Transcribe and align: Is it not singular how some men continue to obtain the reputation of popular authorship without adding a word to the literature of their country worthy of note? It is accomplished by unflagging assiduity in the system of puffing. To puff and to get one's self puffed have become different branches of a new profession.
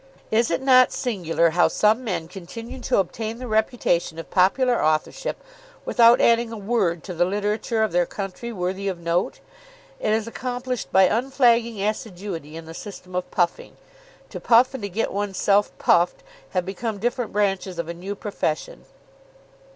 Is 0.31 0.49
it 0.49 0.63
not 0.63 0.91
singular 0.91 1.51
how 1.51 1.67
some 1.67 2.03
men 2.03 2.27
continue 2.27 2.79
to 2.79 2.97
obtain 2.97 3.37
the 3.37 3.47
reputation 3.47 4.17
of 4.17 4.31
popular 4.31 4.83
authorship 4.83 5.43
without 5.85 6.19
adding 6.19 6.51
a 6.51 6.57
word 6.57 7.03
to 7.03 7.13
the 7.13 7.23
literature 7.23 7.83
of 7.83 7.91
their 7.91 8.07
country 8.07 8.51
worthy 8.51 8.87
of 8.87 8.97
note? 8.97 9.41
It 9.99 10.09
is 10.11 10.25
accomplished 10.25 10.91
by 10.91 11.03
unflagging 11.03 11.83
assiduity 11.83 12.57
in 12.57 12.65
the 12.65 12.73
system 12.73 13.13
of 13.13 13.29
puffing. 13.29 13.77
To 14.31 14.39
puff 14.39 14.73
and 14.73 14.81
to 14.81 14.89
get 14.89 15.13
one's 15.13 15.37
self 15.37 15.69
puffed 15.77 16.23
have 16.49 16.65
become 16.65 16.97
different 16.97 17.31
branches 17.31 17.77
of 17.77 17.87
a 17.87 17.93
new 17.93 18.15
profession. 18.15 18.85